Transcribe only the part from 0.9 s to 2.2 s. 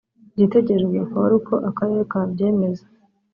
akaba ari uko akarere